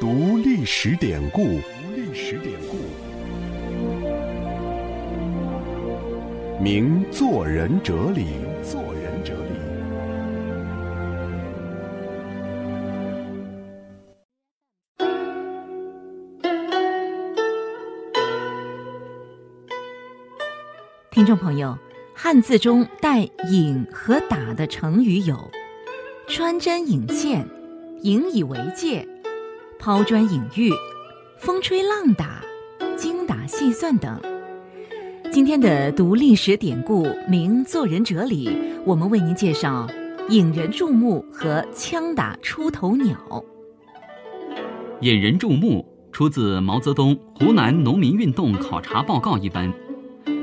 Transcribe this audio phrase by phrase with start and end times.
[0.00, 1.60] 读历史典故，读
[1.96, 2.76] 历史典故，
[6.62, 8.26] 明做人哲理，
[8.62, 9.58] 做人哲理。
[21.10, 21.76] 听众朋友，
[22.14, 25.50] 汉字中带“引”和“打”的成语有
[26.30, 27.44] “穿针引线
[28.04, 29.04] ”“引以为戒
[29.78, 30.70] ”“抛砖引玉
[31.38, 32.42] ”“风吹浪打
[32.96, 34.20] ”“精打细算”等。
[35.30, 38.50] 今天的读历史典故，明做人哲理，
[38.84, 39.88] 我们为您介绍
[40.30, 43.16] “引人注目”和“枪打出头鸟”。
[45.00, 49.72] 引人注目出自毛泽东《湖南农民运动考察报告》一文。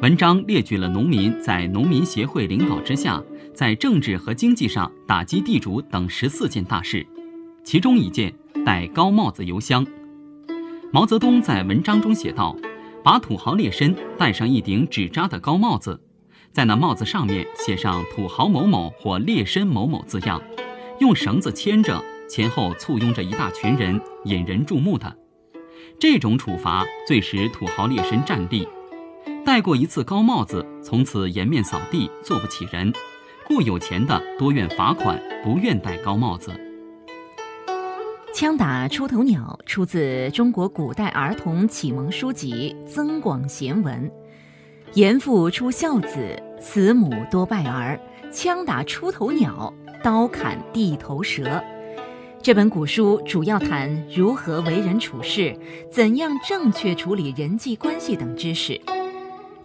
[0.00, 7.04] 文章列举了农民在农民协会领导之下，在政治和经济上打击地主等十四件大事，
[7.68, 8.32] 其中一件
[8.64, 9.86] 戴高帽子游乡。
[10.90, 12.56] 毛泽东在文章中写道
[13.04, 16.00] ：“把土豪劣绅戴上一顶纸扎的高帽子，
[16.50, 20.40] 在那帽子上面写上‘土豪某某’或‘劣绅某某’字样，
[20.98, 25.14] 用绳子牵着，前后簇拥着一大群人，引人注目的。
[26.00, 28.66] 这种处罚最使土豪劣绅站立。”
[29.44, 32.90] 戴过一次高帽子，从此颜面扫地，做不起人。
[33.46, 36.50] 故有钱的多愿罚款，不愿戴高帽子。
[38.40, 44.08] 枪打出头鸟出自中国古代儿童启蒙书籍《增广贤文》。
[44.94, 47.98] 严父出孝子，慈母多败儿。
[48.32, 51.60] 枪打出头鸟，刀砍地头蛇。
[52.40, 55.58] 这本古书主要谈如何为人处事，
[55.90, 58.80] 怎样正确处理人际关系等知识。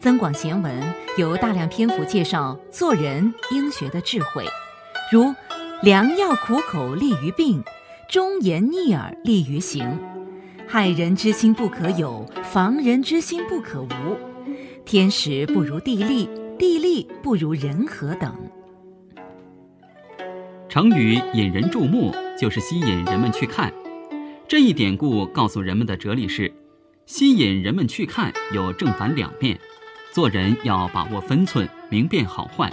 [0.00, 0.72] 增广贤文
[1.18, 4.46] 有大量篇幅介绍做人应学的智慧，
[5.12, 5.34] 如
[5.82, 7.62] 良药苦口利于病，
[8.12, 9.98] 忠言逆耳利于行，
[10.68, 13.88] 害人之心不可有，防人之心不可无，
[14.84, 16.28] 天时不如地利，
[16.58, 18.36] 地利不如人和等。
[20.68, 23.72] 成语引人注目，就是吸引人们去看。
[24.46, 26.52] 这一典故告诉人们的哲理是：
[27.06, 29.58] 吸引人们去看有正反两面。
[30.12, 32.70] 做人要把握分寸，明辨好坏，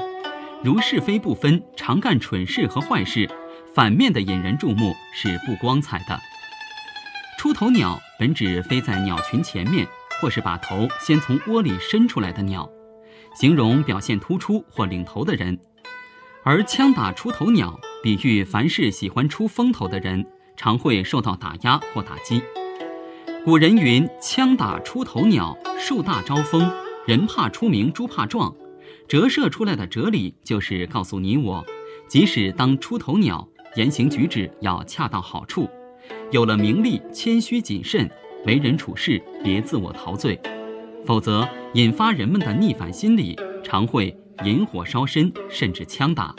[0.62, 3.26] 如是非不分，常干蠢事和坏事，
[3.74, 6.20] 反面的引人注目是不光彩的。
[7.38, 9.88] 出头鸟本指飞在鸟群前面，
[10.20, 12.70] 或是把头先从窝里伸出来的鸟，
[13.36, 15.56] 形容表现突出或领头的人；
[16.44, 20.26] 而枪打出头鸟，比喻凡是喜欢出风头的人，
[20.58, 22.42] 常会受到打压或打击。
[23.46, 26.70] 古人云：“枪打出头鸟，树大招风。”
[27.08, 28.54] 人怕出名，猪怕壮，
[29.08, 31.66] 折射出来的哲理就是告诉你我，
[32.08, 35.70] 即使当出头鸟，言行举止要恰到好处，
[36.32, 38.10] 有了名利，谦虚谨慎，
[38.46, 40.40] 为人处事别自我陶醉，
[41.06, 46.36] 否则引发人们的逆反心理，常会引火烧身，甚至枪打。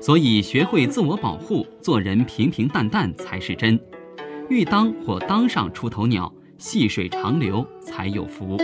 [0.00, 3.78] 所以学会自我保护，做人平平淡淡才是真。
[4.48, 8.56] 欲当或当上出头鸟，细水长流才有福。